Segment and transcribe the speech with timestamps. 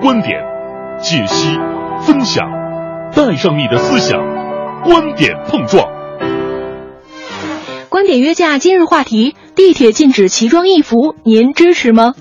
[0.00, 0.38] 观点、
[1.00, 1.56] 解析、
[2.02, 2.46] 分享，
[3.16, 4.16] 带上你的思想，
[4.84, 5.84] 观点碰撞。
[7.88, 12.14] 观点约架今日话题：地铁禁止奇装异服，您支持吗？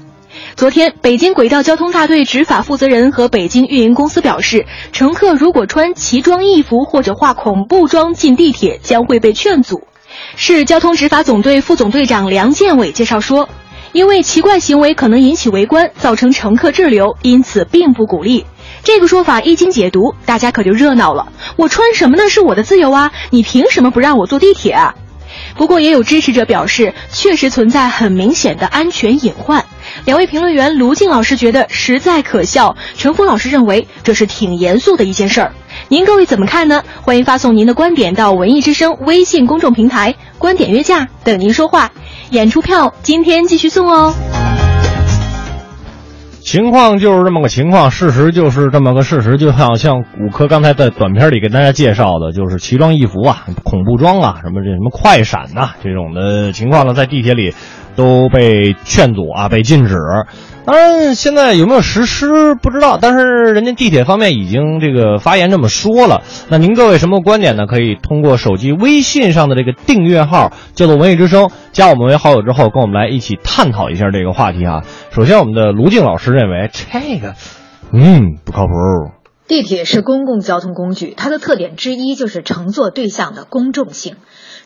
[0.56, 9.84] 昨天，北京轨道交通大队执法负责人和北京运营公司表示，乘客如果穿奇装异服或者化恐怖妆进地铁，将会被劝阻。
[10.36, 13.48] 市交通执法总队副总队长梁建伟介绍说，
[13.98, 18.46] 因为奇怪行为可能引起围观，造成乘客滞留，因此并不鼓励。
[18.84, 21.30] 这个说法一经解读，大家可就热闹了。
[21.56, 24.94] 我穿什么那是我的自由啊，你凭什么不让我坐地铁啊？
[25.56, 29.66] 不过也有支持者表示，确实存在很明显的安全隐患。
[30.06, 35.54] 两位评论员卢静老师觉得实在可笑，陈峰老师认为这是挺严肃的一件事儿。
[35.88, 36.84] 您各位怎么看呢？
[37.02, 41.92] 欢迎发送您的观点到文艺之声微信公众平台“观点约架”，等您说话。
[42.32, 44.14] 演出票今天继续送哦。
[46.42, 49.38] 情况就是这么个情况，事实就是这么个事实。
[49.38, 57.54] 就好像五科刚才在短片里给大家介绍的，就是奇装异服啊、恐怖装啊、什么这什么快闪呐这种的情况呢，在地铁里
[57.98, 59.98] 都被劝阻啊，被禁止。
[60.66, 66.24] 当然，现在有没有实施不知道，但是人家地铁方面已经这个发言这么说了。
[66.50, 67.68] 那您各位什么观点呢？
[67.68, 74.84] 可以通过手机微信上的这个订阅号叫做“文艺之声”，加我们为好友之后，跟我们来一起探讨一下这个话题啊。
[75.12, 77.34] 首先，我们的卢静老师认为这个，
[77.94, 78.72] 嗯，不靠谱。
[79.48, 84.18] 地铁是公共交通工具，它的特点之一就是乘坐对象的公众性。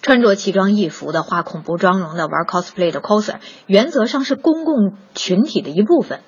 [0.01, 3.35] 穿着奇装异服的、画恐怖妆容的、玩 cosplay 的 coser，
[3.67, 6.21] 原则上是公共群体的一部分，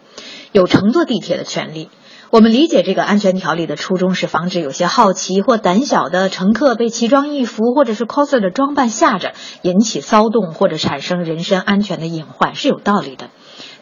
[0.52, 1.90] 有乘坐地铁的权利。
[2.30, 13.32] 我们理解这个安全条例的初衷是防止有些好奇或胆小的乘客被奇装异服或者是 coser 的装扮吓着，引起骚动或者产生人身安全的隐患，是有道理的。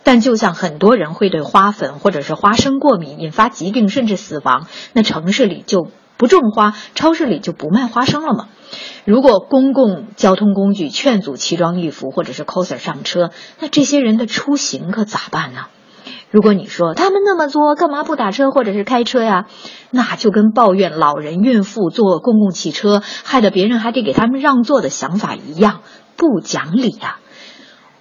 [0.04, 8.48] 但就像很多人会对花粉或者是花生过敏，引发疾病甚至死亡，那城市里就不种花，超市里就不卖花生了吗？
[9.06, 15.66] 如果公共交通工具劝阻奇装异服或者是 coser 上车，那这些人的出行可咋办呢？
[16.30, 19.48] 如果你说他们那么作，干嘛不打车或者是开车呀？
[19.90, 25.81] 那就跟抱怨老人孕妇坐公共汽车害得别人还得给他们让座的想法一样，
[26.16, 27.18] 不讲理呀！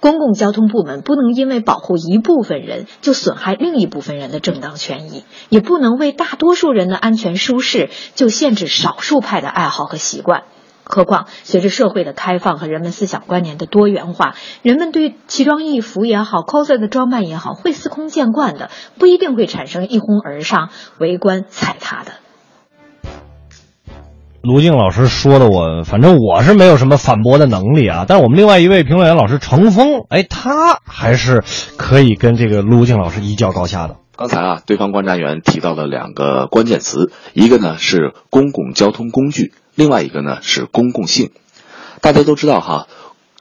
[0.00, 10.44] 公共交通部门不能因为保护一部分人就损害另一部分人的正当权益，也不能为大多数人的安全舒适就限制少数派的爱好和习惯。
[10.82, 22.10] 何况，随着社会的开放和人们思想观念的多元化，人们对奇装异服也好，coser 的装扮也好，会司空见惯的，不一定会产生一哄而上、围观踩踏的。
[24.42, 28.06] 卢静老师说的，我反正我是没有什么反驳的能力啊。
[28.08, 31.44] 但是我们另外一位评论员老师程峰，哎，他还是
[31.76, 33.96] 可以跟这个卢静老师一较高下的。
[34.16, 41.32] 刚才啊，对方观察员提到了两个关键词，一个呢是公共交通工具，另外一个呢是公共性。
[42.00, 42.86] 大家都知道哈，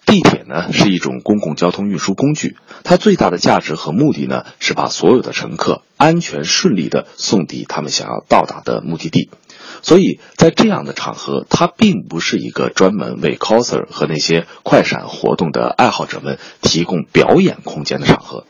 [0.05, 9.29] 地铁呢是一种公共交通运输工具，它最大的价值和目的呢是把所有的乘客安全顺利的送抵他们想要到达的目的地。
[9.81, 18.46] 所以在这样的场合，它并不是一个专门为 coser 和那些快闪活动的爱好者们提供表演空间的场合。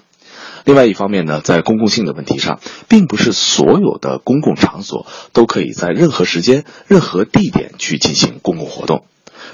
[0.65, 9.05] 另外一方面呢，在公共性的问题上，并不是所有的公共场所都可以在任何时间、任何地点去进行公共活动。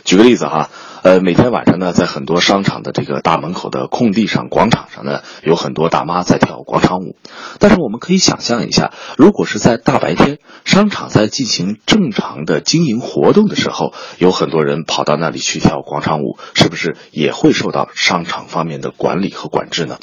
[0.03, 0.69] 举个例子哈，
[1.03, 7.15] 呃，每天晚上呢，在很多商场的这个大门口的空地上、广场上呢，有很多大妈在跳广场舞。
[7.59, 19.97] 但是我们可以想象一下，如果是在大白天，商场在进行正常的经营活动的时候，有很多人跑到那里去跳广场舞，是不是也会受到商场方面的管理和管制呢？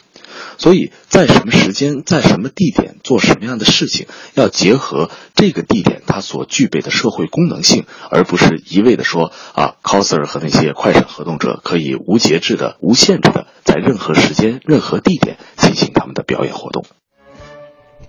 [0.58, 16.84] 所以在什么时间，在什么地点做什么样的事情，要结合这个地点它所具备的社会功能性，而不是一味的说啊，coser 和那些快闪活动者可以无节制的、无限制的在任何时间、任何地点进行他们的表演活动。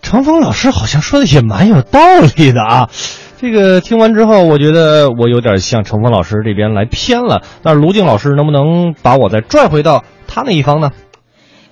[0.01, 1.99] 程峰老师好像说的也蛮有道
[2.35, 2.89] 理的啊，
[3.39, 7.41] 这个听完之后，我觉得我有点向程峰老师这边来偏了。
[7.63, 10.91] 但是卢静老师能不能把我再拽回到他那一方呢？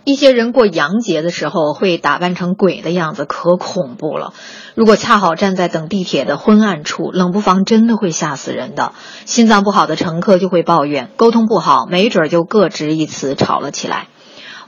[0.04, 4.34] 一些人过洋节的时候会打扮成鬼的样子，可恐怖了。
[4.74, 8.94] 如果恰好站在等地铁的昏暗处，冷不防真的会吓死人的。
[9.26, 14.08] 心脏不好的乘客就会抱怨，沟通不好，没准就各执一词吵了起来。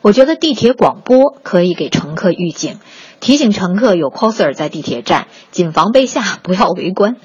[0.02, 2.80] 我觉得地铁广播可以给乘客预警，
[3.24, 7.16] 提醒乘客有 coser 在地铁站，谨防被吓，不要围观。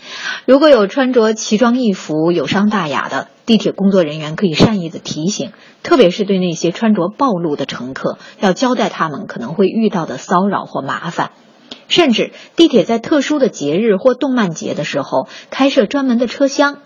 [0.46, 5.50] 如果有穿着奇装异服、有伤大雅的，地铁工作人员可以善意的提醒，
[5.82, 11.32] 特别是对那些穿着暴露的乘客，要交代他们可能会遇到的骚扰或麻烦。
[11.88, 16.78] 甚至地铁在特殊的节日或动漫节的时候开设专门的车厢。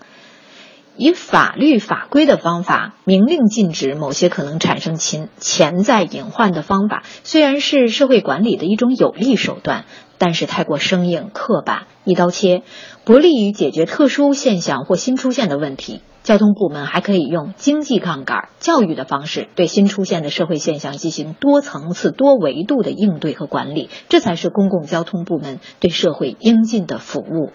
[0.95, 9.85] 以法律法规的方法明令禁止某些可能产生潜潜在隐患的方法，虽然是社会管理的一种有力手段，
[10.17, 12.61] 但是太过生硬、刻板、一刀切，
[13.05, 16.01] 不利于解决特殊现象或新出现的问题。
[16.21, 27.51] 交通部门还可以用经济杠杆、教育的方式，对新出现的社会现象进行多层次、多维度的应对和管理，这才是公共交通部门对社会应尽的服务。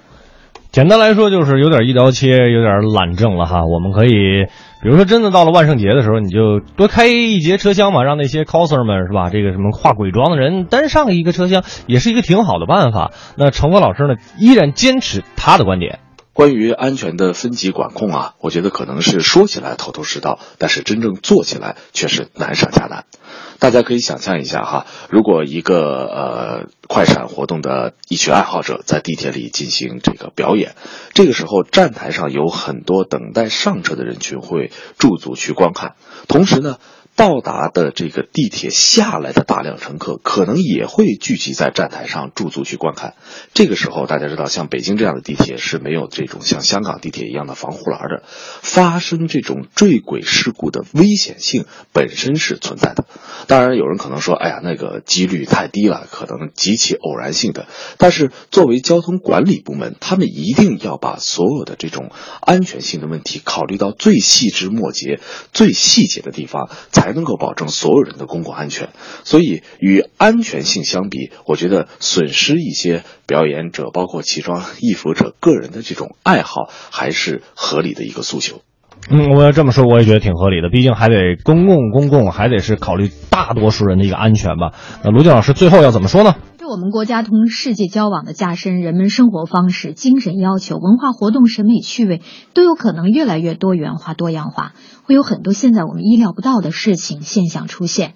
[0.79, 3.65] 简单来说，就是有点一刀切，有点懒政了哈。
[3.67, 4.45] 我们可以，
[4.81, 9.29] 比如说，真的到了万圣节的时候，你就多开一节车厢嘛，让那些 coser 们是吧？
[9.29, 13.11] 这个什么化鬼装的人单上一个车厢，也是一个挺好的办法。
[13.37, 15.99] 那程峰老师呢，依然坚持他的观点。
[16.33, 23.03] 关于安全的分级管控啊，我觉得可能是说起来头头是道，但是真正做起来却是难上加难。
[23.58, 30.75] 大家可以想象一下哈，如果一个呃快闪活动的一群爱好者在地铁里进行这个表演，
[31.14, 35.94] 这个时候站台上有很多等待上车的人群会驻足去观看，
[36.28, 36.78] 同时呢。
[37.19, 43.15] 到达的这个地铁下来的大量乘客，可能也会聚集在站台上驻足去观看。
[43.55, 48.23] 这个时候，大家知道，像北京这样的地铁是没有这种像香港地铁一样的防护栏的，
[48.62, 53.05] 发生这种坠轨事故的危险性本身是存在的。
[53.49, 57.67] 当然，有人可能说：“哎呀，那个几率太低了，可能极其偶然性的。”
[57.99, 65.19] 但是，作为交通管理部门，他们一定要把所有的这种安全性的问题考虑到最细枝末节、
[65.53, 67.07] 最细节的地方，才。
[67.08, 68.90] 才能够保证所有人的公共安全，
[69.25, 78.60] 所以与安全性相比，我觉得损失一些表演者，包括奇装异服者个人的这种爱好，还是合理的一个诉求。
[79.08, 80.69] 嗯，我要这么说，我也觉得挺合理的。
[80.69, 84.72] 毕竟还得公共公共，还得是考虑大多数人的一个安全吧。
[85.02, 86.34] 那卢静老师最后要怎么说呢？
[86.69, 92.20] 我们国家同世界交往的加深，人们生活方式、精神要求、文化活动、审美趣味
[92.53, 98.12] 都有可能越来越多元化、多样化，会有很多现在我们意料不到的事情现象出现。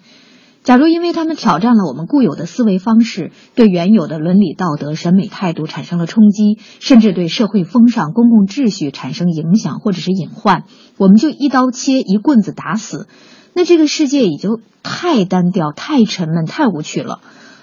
[0.65, 10.65] 假如因为他们挑战了我们固有的思维方式，对原有的伦理道德、审美态度产生了冲击，甚至对社会风尚、公共秩序产生影响或者是隐患，
[10.99, 13.09] 我们就一刀切、一棍子打死，
[13.55, 17.21] 那这个世界也就太单调、太沉闷、太无趣了。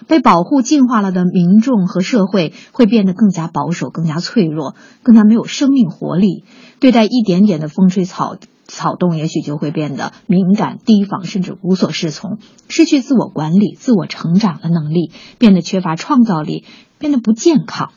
[0.07, 6.43] 被保护进化了的民众和社会会变得更加保守、更加脆弱、更加没有生命活力。
[6.79, 8.35] 对待一点点的风吹草
[8.65, 12.37] 草动，也许就会变得敏感、提防，甚至无所适从，
[12.67, 16.65] 失去自我管理、自我成长的能力，变得缺乏创造力，
[16.99, 17.91] 变得不健康。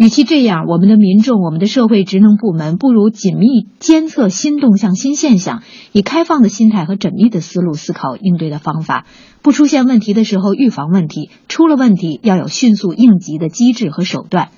[0.00, 5.62] 与其这样，我们的民众、我们的社会职能部门不如紧密监测新动向、新现象，
[5.92, 9.04] 以开放的心态和缜密的思路思考应对的方法。
[9.42, 14.48] 不出现问题的时候预防问题，出了问题要有迅速应急的机制和手段。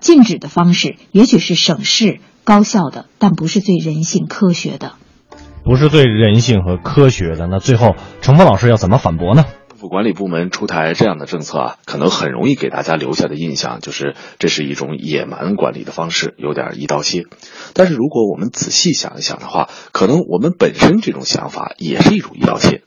[0.00, 4.94] 禁止的方式也许是省事、高效的，但不是最人性、科学的。
[5.62, 7.46] 不是最人性和科学的。
[7.46, 9.44] 那最后，程峰老师要怎么反驳呢？
[9.88, 17.24] 管理部门出台这样的政策啊，可能很容易给大家留下的印象就是这是一种野蛮管理的方式，有点一刀切。
[17.74, 22.82] 但是如果我们仔细想一想的话，可能我们本身这种想法也是一种一刀切。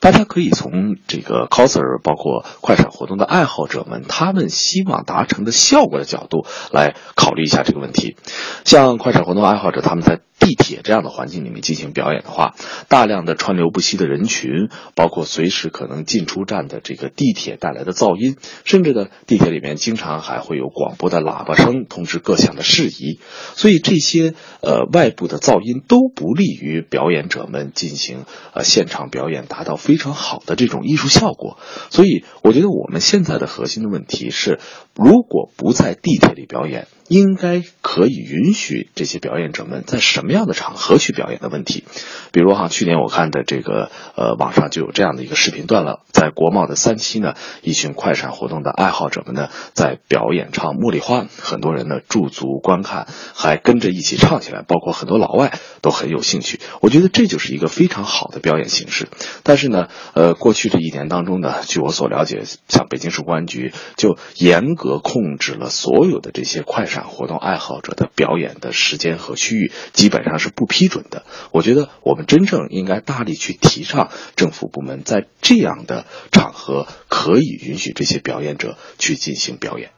[0.00, 8.16] 大家可以从这个 coser，包括快闪活动的爱好者们，他们希望达成的效果的角度来考虑一下这个问题。
[8.64, 12.54] 像快闪活动爱好者，他们在地铁这样的环境里面进行表演的话，
[12.88, 23.18] 大量的川流不息的人群，包括随时可能进出站的这个地铁带来的噪音，甚至呢，地铁里面经常还会有广播的喇叭声通知各项的事宜，
[23.54, 31.56] 所以这些呃外部的噪音都不利于表演者们进行呃现场表演，达到非常好的这种艺术效果。
[31.88, 34.60] 所以，我觉得我们现在的核心的问题是，
[34.94, 36.88] 如果不在地铁里表演。
[37.08, 41.84] 应该可以允许这些表演者们在什么样的场合去表演的问题，
[42.32, 56.58] 比如哈，去年我看的这个呃网上就有这样的一个视频段了，在国贸的三期呢，一群快闪活动的爱好者们呢在表演唱《茉莉花》，很多人呢驻足观看，还跟着一起唱起来，包括很多老外都很有兴趣。
[56.80, 59.06] 我觉得这就是一个非常好的表演形式。
[59.44, 66.95] 但是呢，呃，过去这一年当中呢，据我所了解，像北京市公安局就严格控制了所有的这些快闪。
[67.04, 71.24] 活动爱好者的表演的时间和区域基本上是不批准的。
[71.52, 79.95] 我觉得我们真正应该大力去提倡政府部门在这样的场合可以允许这些表演者去进行表演。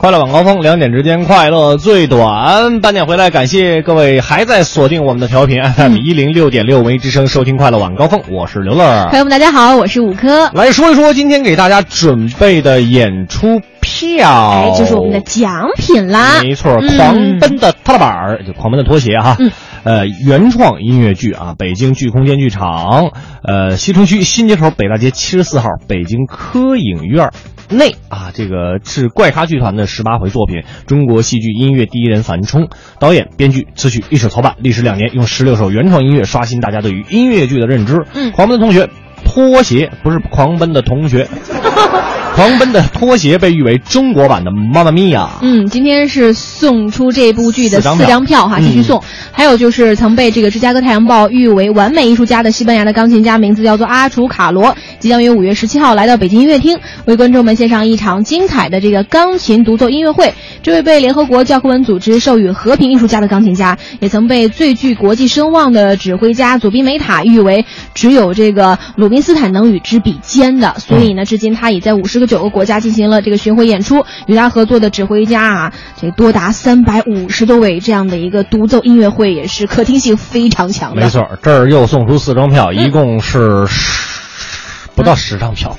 [0.00, 9.08] 快乐晚高峰，两点之间快乐最短，半点回来，感谢各位还在锁定我们的调频 FM 一零六点六文艺之声，收听快乐晚高峰，我是刘乐。
[9.10, 10.48] 朋友们，大家好，我是五科。
[10.54, 16.40] 来说一说今天给大家准备的演出票，哎，就是我们的奖品啦。
[16.42, 19.36] 没错，狂奔的踏板儿，就狂奔的拖鞋哈。
[19.38, 19.52] 嗯。
[19.82, 23.10] 呃，原创音乐剧啊，北京剧空间剧场，
[23.42, 27.30] 呃，西城区新街口北大街七十四号北京科影院
[27.70, 38.04] 内啊，这个是怪咖剧团的十八回作品，中国戏剧音乐第一人樊冲，导演、编剧、词曲一手操办，历时两年，用十六首原创音乐刷新大家对于音乐剧的认知。
[38.12, 38.88] 嗯，狂奔的同学，
[39.24, 41.28] 拖鞋不是狂奔的同学。
[42.34, 45.28] 狂奔的拖鞋被誉为中国版的《妈妈咪呀》。
[45.42, 49.02] 嗯，今天是送出这部剧的四张票哈，继续送。
[49.30, 60.32] 还有就是曾被这个芝加哥太阳报誉为完美艺术家的西班牙的钢琴家，名字叫做阿楚卡罗，即将于五月十七号来到北京音乐厅，为观众们献上一场精彩的这个钢琴独奏音乐会。
[60.62, 70.76] 这位被联合国教科文组织授予和平艺术家的钢琴家，也曾被最具国际声望的指挥家佐宾梅塔誉为只有这个鲁宾斯坦能与之比肩的。
[70.78, 72.30] 所以呢，至今他已在五十个。
[72.30, 81.02] 九个国家进行了这个巡回演出，与他合作的指挥家啊，这多达三百五十多位，这样的一个独奏音乐会也是可听性非常强的。
[81.02, 85.76] 没错，这儿又送出四张票，一共是十不到十张票，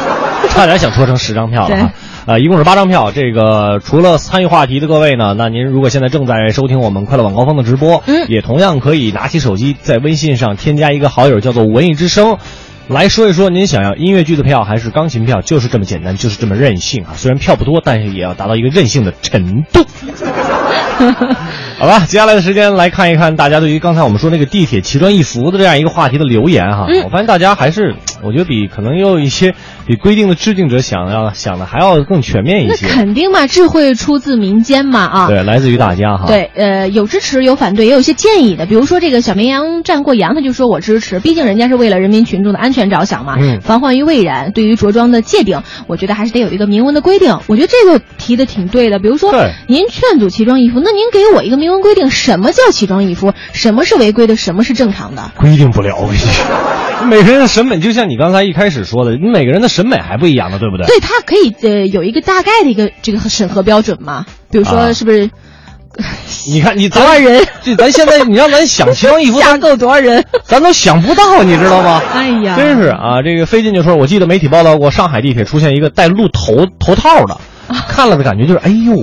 [0.50, 1.92] 差点想说成十张票了啊！
[2.26, 3.10] 呃，一共是八张票。
[3.10, 12.36] 这个除了参与话题的各位呢，那您如果现在正在收听我们快乐晚高峰的直播，嗯，也同样可以拿起手机在微信上添加一个好友，叫做文艺之声。
[12.88, 15.40] 来说一说，您想要音乐剧的票还是钢琴票？
[15.40, 17.14] 就是这么简单，就是这么任性啊！
[17.16, 19.86] 虽然票不多，但是也要达到一个任性的程度。
[21.78, 26.86] 好吧，接下来的时间来看一看大家对于刚才我们说那个地铁奇装异服的这样一个话题的留言哈。
[27.04, 29.54] 我发现大家还是，我觉得比可能有一些
[29.86, 32.86] 比规定的制定者想要想的还要更全面一些。
[32.86, 35.28] 那肯定嘛，智慧出自民间嘛啊。
[35.28, 36.26] 对，来自于大家哈。
[36.26, 38.66] 对，呃，有支持有反对，也有一些建议的。
[38.66, 43.36] 比如说这个小绵羊站过羊，他就说我支持，毕竟人家是为了人民群众的安全着想嘛。
[43.38, 43.60] 嗯。
[43.60, 47.38] 防患于未然，对于着装的界定，我觉得还是得有一个明文的规定。
[47.46, 48.98] 我觉得这个提的挺对的。
[48.98, 49.32] 比如说，
[49.66, 53.32] 您劝阻奇装异服，那您给我一个明文规定，什么叫奇装异服？
[53.52, 54.36] 什么是违规的？
[54.36, 55.32] 什么是正常的？
[55.36, 60.86] 规定不了，我跟你说，每个人的审美就像你刚才一开始说的，你每个人的审美还不一样呢，对不对？
[60.86, 64.26] 对，他可以呃有一个大概的一个这个审核标准嘛。
[64.50, 65.30] 比如说，是不是？
[66.50, 67.46] 你看你 多少人？
[67.62, 70.24] 这咱现在你让咱想奇装异服，吓够多少人？
[70.44, 72.02] 咱都想不到，你知道吗？
[72.12, 73.22] 哎呀，真是啊！
[73.22, 77.38] 这个费劲就说，我记得媒体报道过，上海地铁出现一个戴鹿头头套的，
[77.88, 78.96] 看了的感觉就是，哎呦，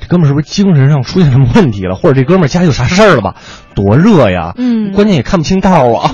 [0.00, 1.94] 这哥们是不是精神上出现什么问题了？
[1.94, 3.34] 或者这哥们家有啥事儿了吧？
[3.74, 4.54] 多热呀！
[4.56, 6.10] 嗯，关键也看不清道啊。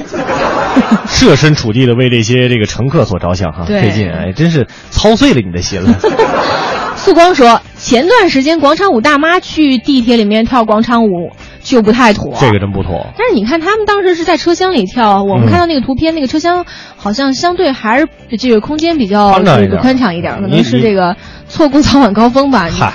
[1.06, 5.94] 设身处地的为这些这个乘客所着想哈，费劲哎，真是操碎了你的心了。
[6.96, 11.30] 素光说，前段时间广场舞大妈去地铁里面跳广场舞
[11.62, 13.06] 就不太妥，这个真不妥。
[13.16, 16.64] 但是你看他们当时是在车厢里跳，我们看到那个图片，那个车厢
[16.96, 21.14] 好像相对还是这个空间比较这个宽敞一点，可能是这个
[21.48, 22.68] 错过早晚高峰吧。
[22.76, 22.92] 嗨，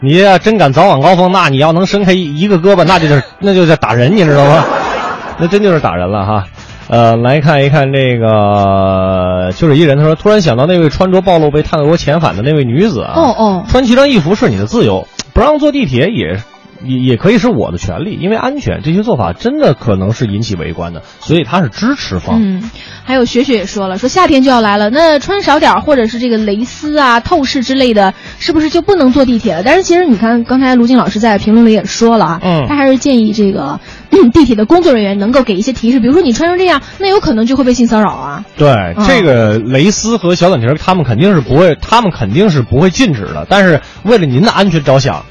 [0.00, 4.64] 你要真敢早晚高峰，那你要能伸开一个胳膊，那就是那就是打人，你知道吗？
[5.38, 6.44] 那真就是打人了哈。
[6.90, 16.40] 呃，来看一看这个，就是一人他说，突然想到那位穿着暴露被泰国遣返的那位女子啊，哦哦，穿奇装异服是你的自由，不让坐地铁也
[16.82, 22.40] 也也可以是我的权利，因为安全，这些做法真的可能是引起围观的，所以他是支持方。
[22.42, 22.68] 嗯，
[23.04, 29.62] 还有雪雪也说了，说夏天就要来了，那穿少点或者是这个蕾丝啊、透视之类的，是不是就不能坐地铁了？
[29.62, 33.78] 但是其实你看，刚才卢静老师在评论里也说了啊，嗯，他还是建议这个。
[34.32, 38.44] 地铁的工作人员能够给一些提示，比如说你穿成这样，那有可能就会被性骚扰啊。
[38.56, 43.46] 对，这个蕾丝和小短裙，他们肯定是不会，他们肯定是不会禁止的。
[43.48, 45.24] 但是为了您的安全着想，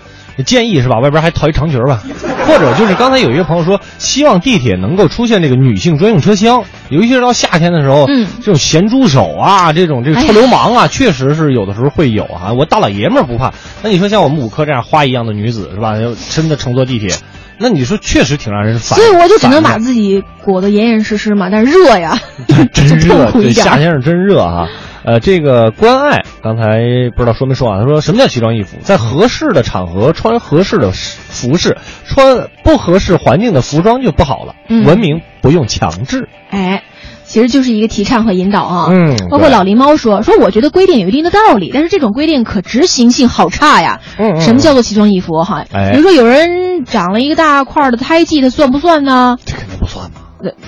[0.45, 0.99] 建议是吧？
[0.99, 2.01] 外边还套一长裙吧，
[2.47, 12.53] 或者就是刚才有一个朋友说，希望地铁能够出现这个女性专用车厢，尤其是到夏天的时候，嗯，这种咸猪手啊，这种这个臭流氓啊，确实是有的时候会有啊。
[12.53, 15.97] 我大老爷们儿不怕，那你说像我们五科这样花一样的女子是吧？
[15.97, 17.13] 要真的乘坐地铁。
[17.59, 22.17] 那你说确实挺让人烦，所以我就只能把自己裹得严严实实嘛，但是热呀，
[22.73, 24.67] 真热，对，夏天是真热哈。
[25.03, 26.79] 呃，这个关爱刚才
[27.15, 27.79] 不知道说没说啊？
[27.81, 28.77] 他说什么叫奇装异服？
[28.81, 34.55] 在合适的场合穿合适的服饰，穿不合适环境的服装就不好了。
[34.85, 36.27] 文明不用强制。
[36.49, 36.83] 哎。
[37.29, 43.99] 其实就是一个提倡和引导啊，嗯，包括老狸猫说说，我觉得规定有一定的道理，但是这种规定可执行性好差呀。
[44.17, 45.63] 嗯，什么叫做奇装异服哈？
[45.71, 49.37] 哎，比如说有人长了一个大块的胎记，它算不算呢？
[49.45, 50.21] 这肯定不算嘛。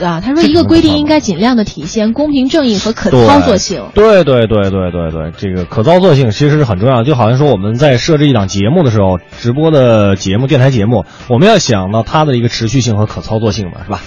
[0.05, 3.85] 啊，他说一个规定应该尽量的体现公平正义和可操作性。
[3.95, 7.03] 对对对对对对，这个可操作性其实是很重要。
[7.03, 14.01] 就好像说我们在设置一档节目的时候，直播的节目、电台节目，我们要想到它的一个持续性和可操作性嘛，是吧？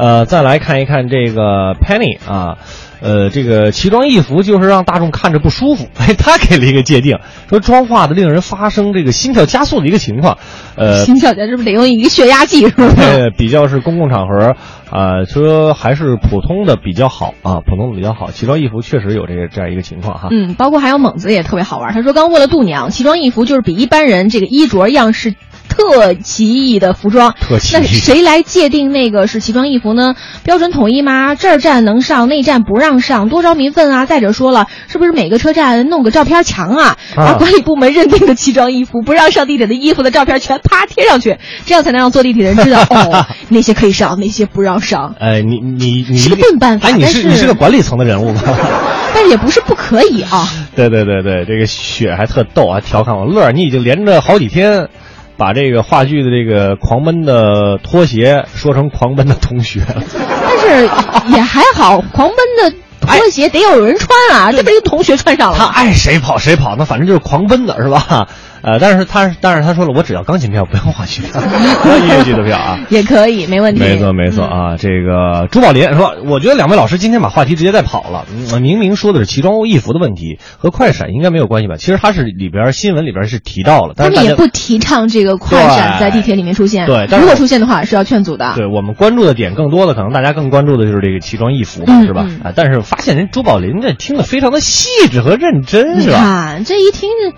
[0.00, 2.56] 呃，再来看一看这个 Penny 啊。
[3.02, 5.88] 呃，这个奇装异服就是让大众看着不舒服。
[5.98, 10.36] 哎，他给了一个界定，说妆化的令人发生这个心跳加速的一个情况。
[10.76, 12.68] 呃，心跳加是不是得用一个血压计？
[12.68, 12.92] 是吧？
[12.96, 14.54] 对，比较是公共场合，
[14.90, 18.30] 啊，说还是普通的比较好啊，普通的比较好。
[18.32, 20.28] 奇装异服确实有这个这样一个情况哈。
[20.30, 21.94] 嗯，包括还有猛子也特别好玩。
[21.94, 25.36] 他说，刚问了度娘，奇装异服就是比一般人这个衣着样式。
[25.70, 27.78] 特奇异的服装，特奇异。
[27.80, 30.16] 那谁来界定那个是奇装异服呢？
[30.44, 31.34] 标准统一吗？
[31.34, 34.04] 这儿站能上，那站不让上，多招民愤啊！
[34.04, 36.98] 再者说了，是不是每个车站弄个照片墙啊？
[37.16, 45.14] 把管理部门认定的奇装异服不让上地铁的衣服的照片全啪贴上去，这样才能让坐地铁的人知道 哦，那些可以上，那些不让上。
[45.20, 48.42] 哎，你你你是个笨办法，哎，你是你是个管理层的人物吗？
[49.14, 50.48] 但是也不是不可以啊。
[50.74, 54.88] 对对对对，这个雪还特逗，啊调侃我乐，你已经连着好几天。
[55.40, 60.84] 把这个话剧的这个狂奔的拖鞋说成狂奔的同学了，但是
[61.34, 62.36] 也还好，狂奔
[62.70, 65.56] 的拖鞋得有人穿啊，这不是同学穿上了。
[65.56, 68.28] 他爱谁跑谁跑，那反正就是狂奔的是吧？
[68.62, 71.40] 呃，但是他，但是他说了，我只要钢琴票，不 要话剧票，
[71.98, 73.80] 音乐剧的票啊， 也可以，没问题。
[73.80, 74.76] 没错，没错啊。
[74.76, 78.26] 这个朱宝林说，我觉得两位老师今天把话题直接带跑了。
[78.60, 81.76] 明明说的是奇装异服的问题，和快闪应该没有关系吧？
[81.76, 86.86] 其实他是里边新闻里边是提到了，但是他们也不提倡这个快闪在地铁里面出现。
[86.86, 88.52] 对，如果出现的话是要劝阻的。
[88.56, 92.26] 对我们关注的点更多的，可能大家更关注的就是这个奇装异服嘛，是吧？
[92.44, 96.58] 啊，但是发现人朱宝林这听的非常的细致和认真，是吧？
[96.64, 97.36] 这一听着。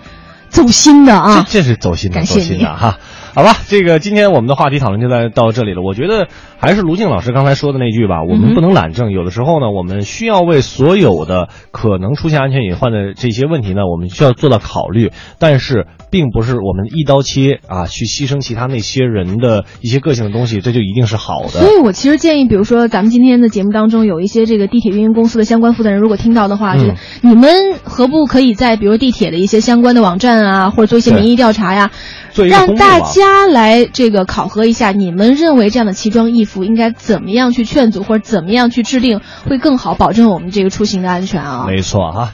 [0.53, 2.99] 走心的啊，这这是走心的，走心的哈。
[3.35, 5.81] 好吧，这个今天我们的话题讨论就在到这里了。
[5.81, 6.27] 我觉得
[6.59, 9.11] 还是卢静老师刚才说的那句吧，我们不能懒政。
[9.11, 15.11] 有的时候呢，我们需要为所有的可能出现安全隐患的这些问题呢，我们需要做到考虑。
[15.39, 21.49] 但是，并不是我们一刀切啊，去牺牲其他那些人的一些个性的东西，这就一定是好的。
[21.49, 26.83] 所以我其实建议，比如说咱们今天的节目当中有一些这个地铁运营公司的相关负责人，如果听到的话，就
[27.21, 31.89] 你们何不可以在比如地铁的一些相关的网站啊，或者做一些民意调查呀？
[32.35, 41.65] 让大家来这个考核一下，你们认为这样的奇装异服应该怎么样去劝阻，或者怎么样去制定会更好，保证我们这个出行的安全啊？
[41.67, 42.33] 没错哈。